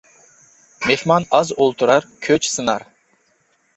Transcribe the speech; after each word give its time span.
مېھمان 0.87 1.27
ئاز 1.39 1.49
ئولتۇرار، 1.57 2.09
كۆچ 2.29 2.49
سىنار. 2.55 2.89